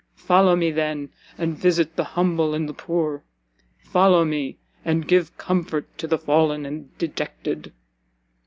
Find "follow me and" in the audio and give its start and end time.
3.77-5.07